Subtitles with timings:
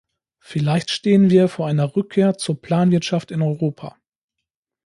[0.39, 3.97] Vielleicht stehen wir vor einer Rückkehr zur Planwirtschaft in Europa.